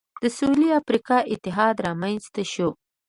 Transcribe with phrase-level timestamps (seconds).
[0.21, 2.69] د سوېلي افریقا اتحاد رامنځته شو.